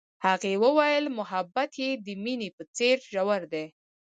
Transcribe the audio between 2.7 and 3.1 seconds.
څېر